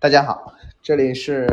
[0.00, 1.46] 大家好，这里是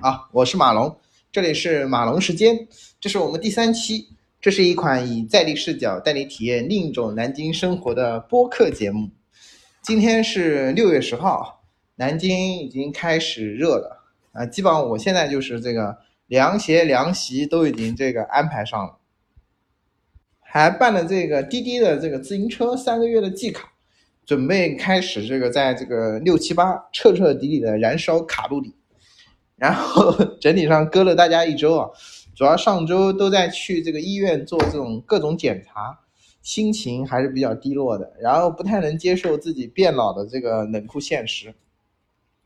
[0.00, 0.98] 啊，我是马龙，
[1.30, 2.66] 这里是马龙时间，
[2.98, 4.08] 这是我们第三期，
[4.40, 9.10] 这是一款以在地视角带你体验另一种南京生活的播客节目。
[9.82, 11.62] 今天是六月十号，
[11.96, 18.96] 南京已经开始热了啊，基本上我现在就是这个凉鞋凉席都已经这个安排上了，
[20.40, 23.70] 还办了这个滴滴的这个自行车三个月的季卡。
[24.30, 28.72] 准备开始这个，在这个六七八彻彻底底的燃烧卡路里，
[29.56, 31.90] 然后 整体上割了大家一周啊，
[32.32, 35.98] 主要上周都在去这个医院做这种各种检查，
[36.42, 41.52] 心情还是比较低落的，然后不太能接受自己变老的这个冷酷现实。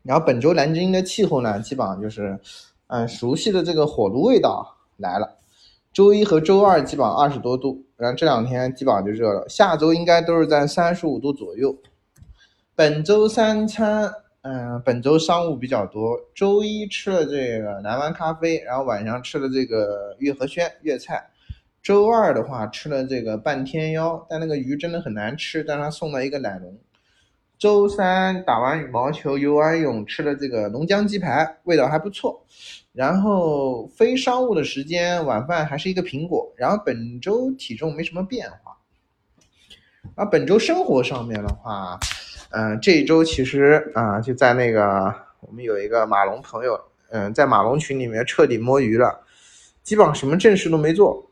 [0.01, 2.39] 然后本周南京的气候呢，基本上就是，
[2.87, 5.37] 嗯，熟悉的这个火炉味道来了。
[5.93, 9.47] 周一和周二基本上二十多度，然后这两天基本上就热了。
[9.47, 11.77] 下周应该都是在三十五度左右。
[12.75, 16.19] 本周三餐，嗯，本周商务比较多。
[16.33, 21.29] 周一吃了这个南湾咖啡，然后晚上吃了这个月和轩粤菜。
[21.81, 26.77] 周二的话吃了这个半天妖，但那个鱼真的很难吃，但他送了一个奶龙。
[27.57, 32.43] 周三打完羽毛球、游完泳，吃了这个龙江鸡排，味道还不错。
[32.95, 36.51] 然后非商务的时间，晚饭还是一个苹果。
[36.55, 38.77] 然后本周体重没什么变化。
[40.15, 41.99] 而本周生活上面的话，
[42.51, 46.79] 嗯，这一周其实啊，就在那个我们有一个马龙朋友，
[47.09, 49.25] 嗯，在马龙群里面彻底摸鱼了，
[49.83, 51.29] 基本上什么正事都没做。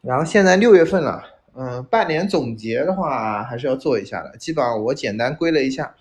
[0.00, 1.24] 然后现在六月份了。
[1.60, 4.36] 嗯，半年总结的话还是要做一下的。
[4.36, 5.92] 基本上我简单归了一下，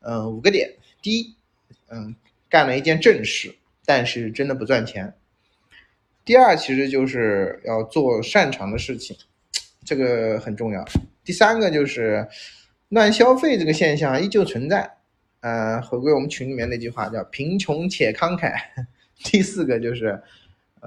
[0.00, 0.68] 嗯，五个点。
[1.00, 1.36] 第一，
[1.90, 2.12] 嗯，
[2.48, 3.54] 干了一件正事，
[3.86, 5.14] 但是真的不赚钱。
[6.26, 9.16] 第二，其实就是要做擅长的事情，
[9.82, 10.84] 这个很重要。
[11.24, 12.28] 第三个就是
[12.90, 14.96] 乱消费这个现象依旧存在。
[15.40, 18.52] 呃，回归我们群里面那句话叫“贫穷且慷慨”。
[19.24, 20.22] 第四个就是。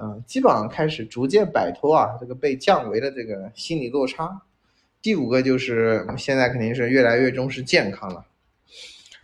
[0.02, 4.40] 嗯，基本上开始逐渐摆脱啊这个被降维的这个心理落差。
[5.02, 8.24] 第五个就是现在肯定是越来越重视健康了。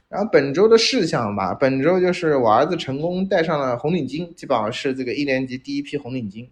[0.09, 6.49] 然后本周的事项吧，本周就是我儿子成功戴上了红领巾，基本上是这个一年级第一批红领巾。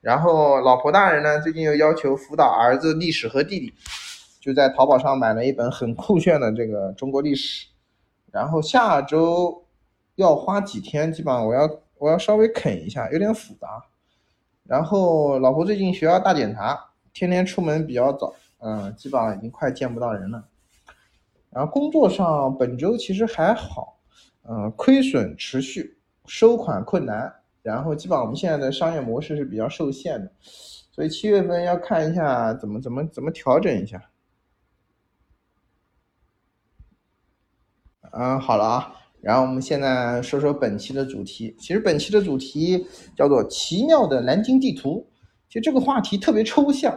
[0.00, 3.72] 然后老婆大人呢，最近又要求辅导儿子历史和地理，
[4.40, 7.66] 就在淘宝上买了一本很酷炫的这个中国历史。
[8.32, 9.64] 然后下周
[10.14, 11.68] 要花几天，基本上我要。
[11.98, 13.82] 我要稍微啃一下，有点复杂。
[14.64, 16.78] 然后老婆最近学校大检查，
[17.14, 20.44] 天天出门比较早，嗯，基本上已经快见不到人了。
[21.56, 23.98] 然后工作上本周其实还好，
[24.46, 25.96] 嗯，亏损持续，
[26.26, 27.34] 收款困难。
[27.62, 30.30] 然后基本上我们现在的商业模式是比较受限的，
[30.92, 34.10] 所以七月份要看一下怎么怎么怎么调整一下。
[38.12, 38.92] 嗯，好了啊。
[39.22, 41.56] 然后我们现在说说本期的主题。
[41.58, 45.08] 其实本期的主题叫做“奇妙的南京地图”。
[45.48, 46.94] 其实这个话题特别抽象，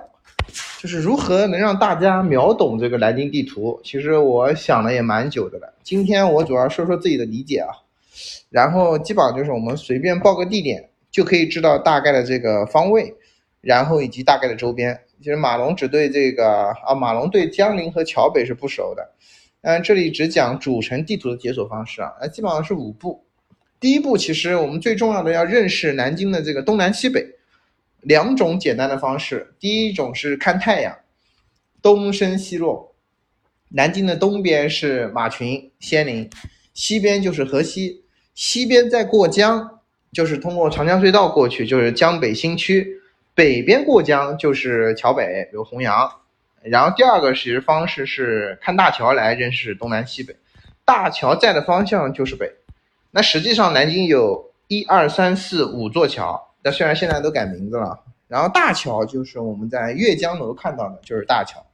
[0.80, 3.78] 就是如何能让大家秒懂这个南京地图。
[3.84, 5.74] 其实我想了也蛮久的了。
[5.84, 7.68] 今天我主要说说自己的理解啊，
[8.50, 13.14] 然后基本上就是我们随便报个地点就可以知道大概的这个方位，
[13.60, 14.98] 然后以及大概的周边。
[15.22, 19.10] 其实马龙只对这个啊，马龙对江陵和桥北是不熟的。
[19.64, 23.22] 嗯，这里只讲主城地图的解锁方式啊，那基本上是五步。
[23.82, 27.26] 第一步，其实我们最重要的要认识南京的这个东南西北
[28.02, 29.54] 两种简单的方式。
[29.60, 30.98] 第一种是看太阳，
[31.82, 32.96] 东升西落。
[33.70, 36.30] 南京的东边是马群、仙林，
[36.74, 39.80] 西边就是河西，西边再过江
[40.12, 42.88] 就是通过长江隧道过去，就是江北新区。
[43.36, 46.12] 北边过江就是桥北，有洪阳。
[46.62, 50.36] 然后第二个其实方式是看大桥来认识东南西北，
[50.84, 52.52] 大桥在的方向就是北。
[53.12, 58.00] 那实际上南京有一二三四五座桥，但虽然现在都改名字了。
[58.28, 61.66] 然后大桥就是我们在阅江楼看到的，就是大桥。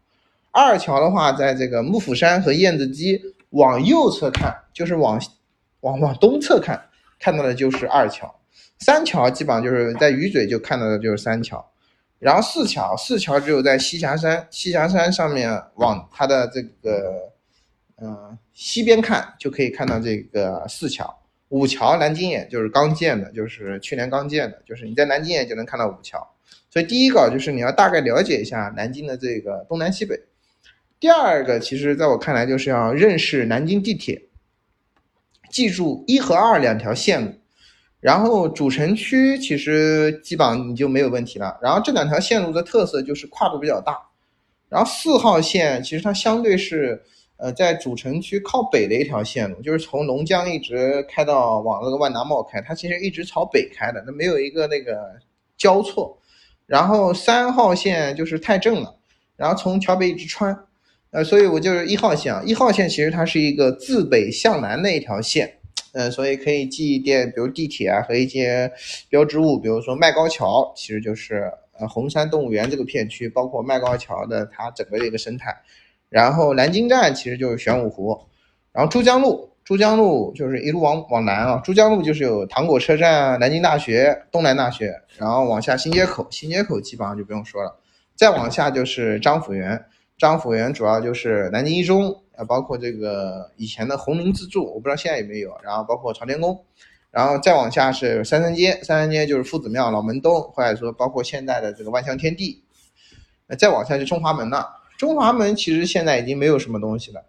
[0.52, 5.22] 二桥的话，在这个幕府山和燕子矶往右侧看，就是往
[5.82, 6.82] 往往东侧看，
[7.20, 8.34] 看到的就是二桥。
[8.80, 11.70] 三桥基本上就是在鱼嘴就看到的就是三桥。
[12.20, 17.34] 然后四桥，四桥只有在栖霞山，栖霞山上面往它的这个，
[18.02, 21.14] 嗯，西边看就可以看到这个四桥。
[21.50, 26.20] 五桥南京眼就是刚建的，就是去年刚建的，就是你在南京眼就能看到五桥。
[26.70, 30.20] 所以第一个就是你要大概了解一下南京的这个东南西北。
[31.00, 34.24] 第二个，其实在我看来就是要认识南京地铁，
[35.50, 37.34] 记住一和二两条线路。
[38.00, 41.58] 然后主城区其实基本上你就没有问题了。
[41.62, 43.98] 然后这两条线路的特色就是跨度比较大。
[44.68, 47.02] 然后四号线其实它相对是，
[47.38, 55.18] 呃，在主城区靠北的一条线路，就是从龙江一直开到往那个万达茂开，它其实一直朝北开的，那没有一个那个
[55.58, 56.18] 交错。
[56.66, 58.96] 然后三号线就是太正了，
[59.36, 60.58] 然后从桥北一直穿，
[61.12, 65.60] 呃，所以我就是一号线啊，一号线其实它是一个自北向南的一条线。
[65.92, 68.70] 嗯，所以可以记忆点，比如地铁啊和一些
[69.08, 71.50] 标志物，比如说麦高桥，其实就是
[71.80, 75.56] 呃红山动物园这个片区，包括麦高桥的它整个的一个生态。
[76.10, 78.20] 然后南京站其实就是玄武湖，
[78.72, 87.80] 然后珠江路，珠江路就是一路往往南啊，珠江路就是有糖果车站、南京大学、东南大学，然后往下新街口，新街口基本上就不用说了，
[88.16, 89.86] 再往下就是张府园，
[90.18, 92.22] 张府园主要就是南京一中。
[92.38, 95.58] 啊，包括这个以前的红林自助，我不知道现在有没有。
[95.64, 96.66] 然后包括朝天宫，
[97.10, 102.62] 然后再往下是三三街，三三街就是夫子庙、老门东，或者说包括现在的这个万象天地。
[103.58, 104.68] 再往下就中华门了。
[104.98, 107.24] 中华门其实现在已经没有什么东西了，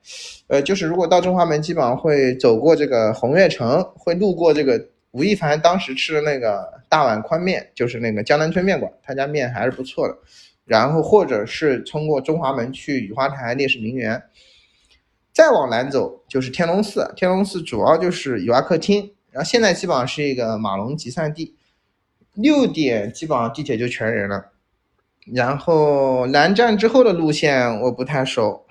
[0.46, 10.16] 呃，就是如果到中华门，基本上会走过这个红悦城，会路过这个吴亦凡当时吃的那个大碗宽面，就是那个江南春面馆，他家面还是不错的。
[10.64, 14.22] 然后或者是通过中华门去雨花台烈士陵园。
[15.32, 21.54] 再往南走就是天龙寺，天龙寺主要就是雨花客厅，然后现在基本上是一个马龙集散地。
[22.32, 24.46] 六点基本上地铁就全人了，
[25.32, 28.64] 然后南站之后的路线我不太熟。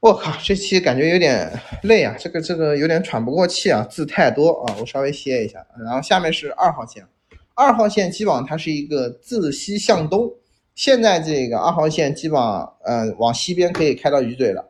[0.00, 1.48] 我靠，这期感觉有点
[1.84, 5.64] 累啊，这个这个有点喘不过气啊，字太多啊，我稍微歇一下。
[5.78, 7.06] 然后下面是二号线，
[7.54, 10.28] 二号线基本上它是一个自西向东，
[10.74, 14.68] 现在这个二号线基本上嗯往西边可以开到鱼嘴了。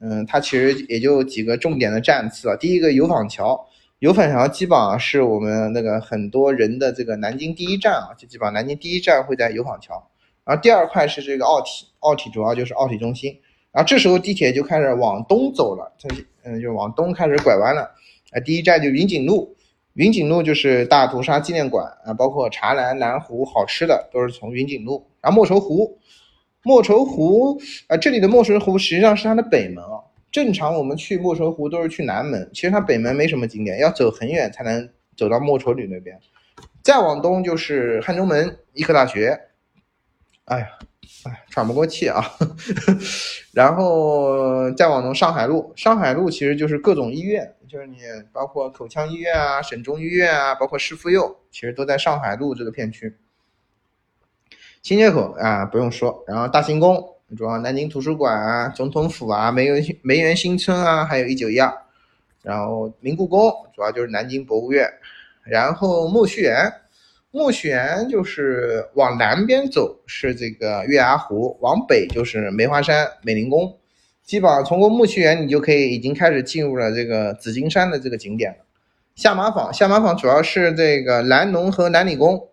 [0.00, 2.56] 嗯，它其实也就几个重点的站次了。
[2.56, 3.68] 第一个油坊桥，
[4.00, 10.04] 油坊桥基本上是我们那个很多人的这个南京第一站啊，就基本上南京第一站会在油坊桥。
[10.44, 13.34] 然后第二块是这个奥体，奥体主要就是奥体中心。
[13.72, 16.08] 然后这时候地铁就开始往东走了，它
[16.44, 17.82] 嗯就往东开始拐弯了。
[18.30, 19.56] 啊，第一站就云锦路，
[19.94, 25.06] 云锦路就是大屠杀纪念馆啊，包括茶南南湖好吃的都是从云锦路。
[25.20, 25.98] 然后莫愁湖。
[26.62, 30.00] 莫愁湖啊，这里的莫愁湖实际上是它的北门啊。
[30.30, 36.18] 正常我们去莫愁湖都是去南门，其实它北门没什么景点，要走很远才能走到莫愁里那边。
[36.82, 39.38] 再往东就是汉中门医科大学。
[40.46, 40.68] 哎呀，
[41.24, 42.22] 哎，喘不过气啊。
[43.52, 47.98] 然后再往东上海路，上海路其实就是各种医院，就是你
[48.32, 53.16] 包括口腔医院啊、省中医院啊，包括市妇幼，其实都在上海路这个片区。
[54.82, 57.02] 新街口啊，不用说，然后大行宫，
[57.36, 61.72] 主要南京图书馆啊、总统府啊、梅园梅园新村啊，还有一九一二，
[62.42, 64.86] 然后明故宫，主要就是南京博物院，
[65.42, 66.70] 然后苜蓿园，
[67.34, 73.76] 苜蓿园就是往南边走是这个月牙湖，往北就是梅花山美龄宫，
[74.22, 78.58] 基本上从过苜蓿园，你就可以已经开始进入了这个紫金山的这个景点了。
[79.16, 82.50] 下马坊，下马坊主要是这个南农和南理工，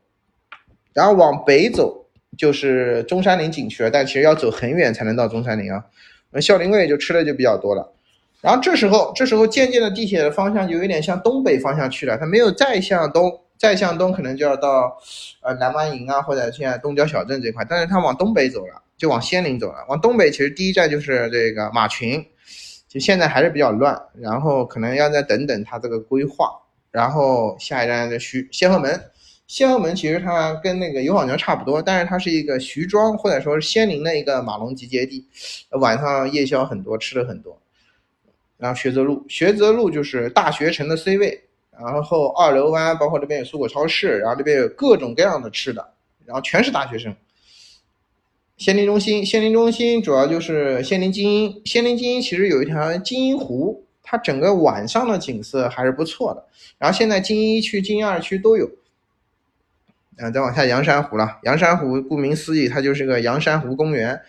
[0.93, 1.99] 然后往北走。
[2.37, 5.83] 就是中山陵景区了，但其实要走很远才能到中山陵啊。
[6.31, 7.93] 那孝陵卫就吃的就比较多了。
[8.39, 14.97] 然后这时候，这时候渐渐的地铁的方向就有点向东北方向去了，它没有再向东，再向东可能就要到
[15.41, 17.63] 呃南湾营啊，或者现在东郊小镇这块。
[17.69, 19.85] 但是它往东北走了，就往仙林走了。
[19.87, 22.25] 往东北其实第一站就是这个马群，
[22.87, 26.50] 就现在还是比较乱，然后可能要再等等它这个规划。
[26.89, 29.00] 然后下一站的徐仙鹤门。
[29.45, 35.27] 仙鹤门其实它跟那个油坊桥差不多，但是它是一个徐庄或者说是仙林的一个马龙集结地，
[35.71, 37.62] 晚上夜宵很多，吃的很多。
[38.57, 41.43] 然后学泽路，学泽路就是大学城的 C 位，
[41.83, 45.93] 然后二楼湾包括这边有蔬果超市，然后这边有各种各样的吃的，
[46.25, 47.15] 然后全是大学生。
[48.57, 56.45] 仙林中心，仙林中心主要就是仙林精英，仙林精英其实有一条精英湖，它整个晚上的景色还是不错的。
[56.77, 58.69] 然后现在精英一区、精英二区都有。
[60.17, 61.39] 啊，再往下阳山湖了。
[61.43, 64.21] 阳山湖顾名思义，它就是个阳山湖公园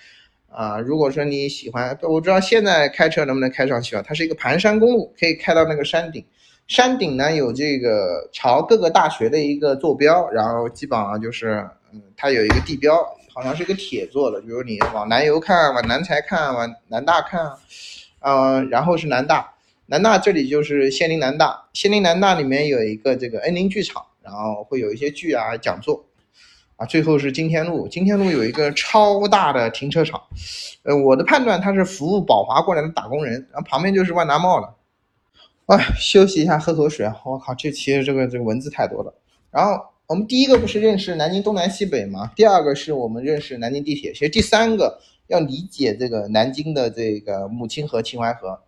[0.48, 0.78] 啊。
[0.78, 4.02] 如果说你喜欢，我不知道现在开车能不能开上去啊？
[4.06, 6.24] 它是一个盘山公路，可以开到那个山顶。
[6.68, 12.96] 山顶呢有这个朝各个大学的一个坐标，然后基本上就是，嗯，它有一个地标，
[13.32, 14.40] 好像是一个铁做的。
[14.40, 17.52] 比如你往南邮看，往南财看，往南大看，
[18.20, 19.54] 嗯，然后是南大，
[19.86, 24.04] 南大这里就是仙林南大，仙林南大里面有一个这个恩宁剧场。
[24.24, 26.04] 然后会有一些剧啊、讲座，
[26.76, 27.88] 啊，最后是金天路。
[27.88, 30.22] 金天路有一个超大的停车场，
[30.84, 33.44] 呃，我的判断他是服务宝华过来的打工人。
[33.50, 34.72] 然后旁边就是万达茂了。
[35.66, 37.16] 哎，休息一下，喝口水啊！
[37.24, 39.14] 我靠，这其实这个这个文字太多了。
[39.50, 42.30] 然后我们第一个不是认识南京东南西北吗？
[42.34, 44.12] 第二个是我们认识南京地铁。
[44.12, 48.58] 其实第三个要理解这个南京的这个母亲河秦淮河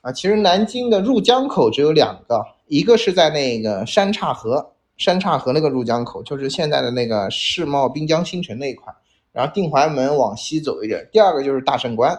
[0.00, 0.10] 啊。
[0.12, 8.92] 其实南京的入江口只有两个，一个是在那个山岔河，山岔河那个入江口就是现在的那个世贸滨江新城那一块，
[9.32, 11.08] 然后定淮门往西走一点。
[11.12, 12.18] 第二个就是大胜关，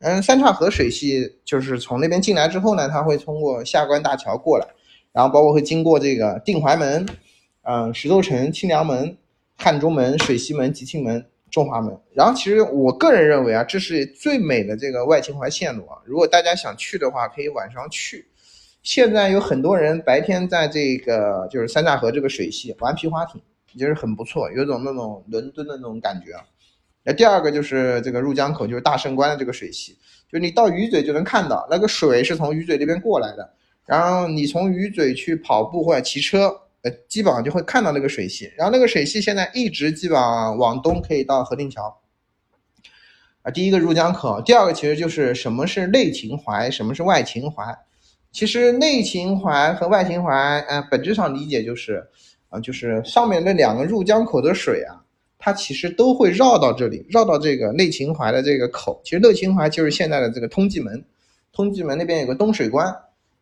[0.00, 4.66] 嗯，三岔河水系就是从那边进来之后呢，它会通过下关大桥过来，
[5.12, 7.06] 然后包括会经过这个定淮门，
[7.62, 9.16] 嗯，石头城、清凉门。
[9.62, 15.98] 汉中门、水西门、吉庆门、中华门，然后其实我个人认为啊，这是最美的这个外秦淮线路啊。
[16.06, 18.26] 如果大家想去的话，可以晚上去。
[18.82, 23.38] 现在有很多人白天在这个就是三岔河这个水系玩皮划艇，
[23.78, 26.42] 就是很不错，有种那种伦敦的那种感觉啊。
[27.12, 29.96] 第二个就是这个入江口，就是大胜关的这个水系，
[30.30, 33.52] 就你到鱼嘴就能看到那个水是从鱼嘴那边过来的，
[33.86, 36.54] 然后你从鱼嘴去跑步或者骑车。
[36.82, 41.94] 呃，基本上就会看到那个水系，然后那个水系现在一直基本上往东可以到和定桥，
[43.42, 47.62] 啊，第一个入江口，第二个其实就是什么是内秦淮，什么是外秦淮。
[48.32, 50.32] 其实内秦淮和外秦淮，
[50.70, 52.02] 呃，本质上理解就是，
[52.48, 54.99] 啊，就是上面那两个入江口的水啊，
[55.40, 59.00] 它其实都会绕到这里，绕到这个内秦淮的这个口。
[59.02, 61.02] 其实内秦淮就是现在的这个通济门，
[61.52, 62.86] 通济门那边有个东水关。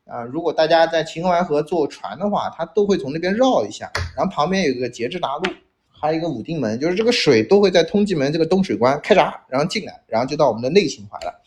[0.06, 5.52] 啊，如果大家在秦淮河坐船的话，它都会从那边绕一下，然后旁边有个节制大路，
[5.90, 11.42] 还有一个武定门，就是这个水都会在通济门这个东水关开闸，然后进来，然后就到我们的内秦淮了。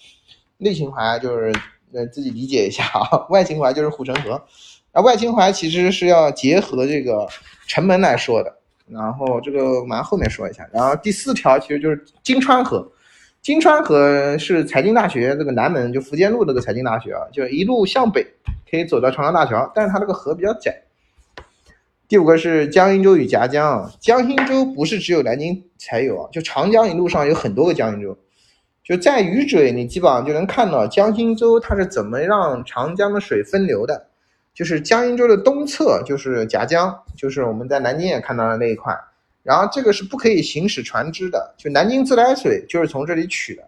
[0.57, 1.51] 内秦淮就是
[1.91, 4.39] 呃自己理解一下啊，外秦淮就是护城河。
[4.91, 7.27] 啊，外秦淮其实是要结合这个
[7.67, 8.57] 城门来说的，
[8.91, 10.67] 然后这个马上后面说一下。
[10.73, 12.91] 然后第四条其实就是金川河。
[13.41, 18.23] 金川河是财经大学这个南门，就福建路那个财经大学啊，就一路向北
[18.69, 20.79] 可以走到长江大桥，但是它这个河比较窄。
[22.07, 28.15] 第五个是江阴洲与夹江，江阴洲不是只有南京才有啊，就长江一路上有很多个江阴洲，
[28.83, 34.07] 就在鱼嘴你基本上就能看到江心洲它是怎么让长江的水分流的，
[34.53, 38.95] 就是江阴洲的东侧就是夹江，就是我们在南京也看到的那一块。
[39.43, 43.63] 然后这个是不可以行驶船只的，就南京自来水就是从这里取的，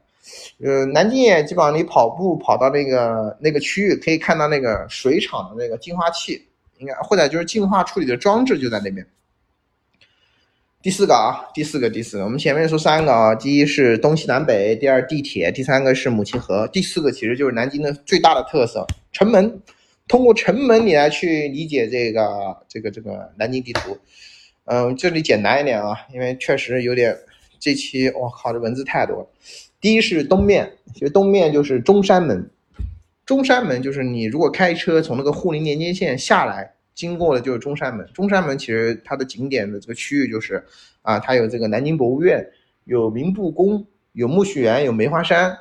[0.64, 6.48] 呃，南京也基本上你跑步跑到那个那个区域，可以看到那个水厂的那个净化器，
[6.78, 9.04] 应该或者就是净化处理的装置就在那边。
[10.84, 19.62] 第四个啊，第四个，第四个，我们前面说三个啊，第一是东西南北，第二地铁，第三个是母亲河，第四个其实就是南京的最大的特色城门，
[20.08, 23.98] 通过城门你来去理解这个这个这个南京地图。
[24.66, 27.18] 嗯，这里简单一点啊，因为确实有点，
[27.60, 29.28] 这期我靠，这文字太多了。
[29.82, 32.50] 第一是东面，其实东面就是中山门，
[33.26, 38.08] 中山门就是你如果开车从那个沪宁连接线下来，经过的就是中山门。
[38.14, 40.64] 中山门其实它的景点的这个区域就是
[41.02, 42.48] 啊，它有这个南京博物院，
[42.86, 45.58] 有明故宫，有苜蓿园，有梅花山。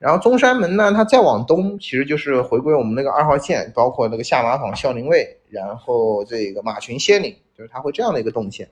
[0.00, 7.32] 然后中山门呢，它再往东，其实就是回归我们那个二号线，包括那个下马坊、孝陵卫，然后这个马群仙岭。
[7.56, 8.66] 就是它会这样的一个动线，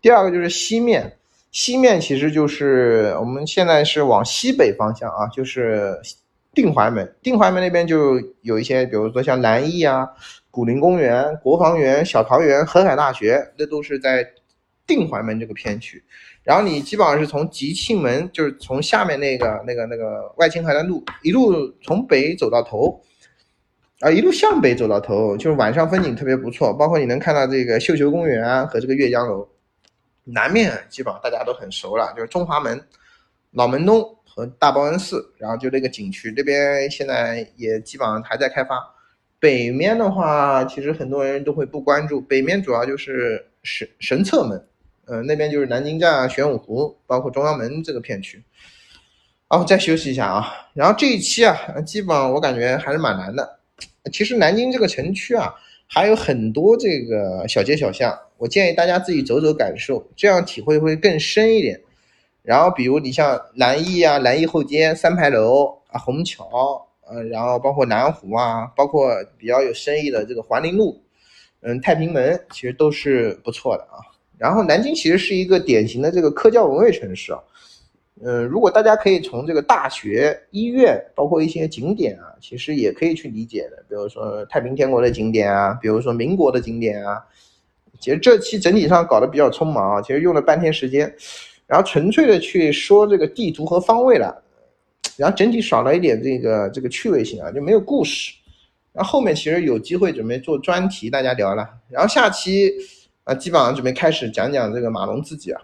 [0.00, 1.14] 第二个就是西面，
[1.52, 5.94] 西面其实就是我们现在是往西北方向啊，就是
[6.54, 10.08] 定淮门，定淮门那边就有一些，比如说像南艺啊、
[10.50, 14.26] 古林公园、国防园、小桃园、河海大学，那都是在
[14.86, 16.02] 定淮门这个片区。
[16.42, 23.00] 然后你基本上是从吉庆门，就是从下面那个那个那个外青淮南路，一路从北走到头。
[24.00, 29.46] 啊，一路向北走到头，就是晚上风景特别不错，包括你能看到这个绣球公园和这个阅江楼。
[30.24, 32.82] 南面基本上大家都很熟了，就是中华门、
[33.50, 38.82] 老门东和大报恩寺，然后就那个景区这边现在也基本上还在开发。
[39.38, 44.66] 北面的话，其实很多人都会不关注，北面主要就是神神策门，
[45.10, 48.40] 嗯，那边就是南京站、玄武湖，包括中央门这个片区。
[49.48, 53.58] 好，再休息一下啊，然后这一期啊，基本上我感觉还是蛮难的。
[54.12, 55.52] 其实南京这个城区啊，
[55.88, 61.80] 还有很多这个小街小巷，我建议大家自己走走感受，这样体会会更深一点。
[62.42, 71.02] 然后比如你像南艺啊、南艺后街、三牌楼啊、虹桥，呃，然后包括南湖啊，包括比较有生意的这个环林路，
[71.62, 73.98] 嗯，太平门，其实都是不错的啊。
[74.40, 77.38] 然后南京其实是一个典型的这个科教文卫城市啊。
[78.22, 83.84] 嗯，如果大家可以从这个大学、医院，包括一些景点啊，其实也可以去理解的。
[83.86, 87.22] 比如说太平天国的景点啊，比如说民国的景点啊。
[88.00, 91.14] 其实这期整体上搞得比较匆忙啊，其实用了半天时间，
[91.66, 94.42] 然后纯粹的去说这个地图和方位了，
[95.18, 98.32] 然后整体少了一点这个这个趣味性啊，就没有故事。
[98.92, 101.68] 然后后面其实有机会准备做专题，大家聊了。
[101.90, 102.72] 然后下期
[103.30, 105.62] 啊，基本上准备开始讲讲这个马龙自己啊。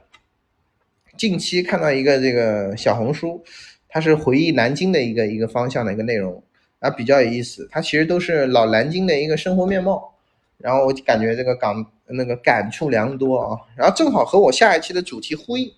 [1.17, 3.43] 近期看到一个这个小红书，
[3.89, 6.41] 它是回忆南京的一个一个方向的一个内容，
[6.79, 7.69] 啊，比较有意思。
[7.69, 10.15] 它其实都是老南京的一个生活面貌，
[10.59, 11.75] 然后我感觉这个感
[12.07, 13.59] 那个感触良多啊。
[13.77, 15.69] 然后正好和我下一期的主题呼应，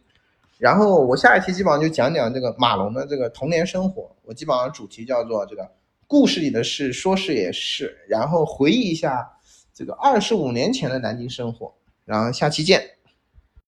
[0.58, 4.14] 然后我下一期基本上就讲讲这个马龙的这个童年生活。
[4.26, 5.66] 我基本上主题叫做这个
[6.06, 9.26] 故事里的事，说是也是，然后回忆一下
[9.72, 11.72] 这个二十五年前的南京生活。
[12.08, 12.97] 然后下期见。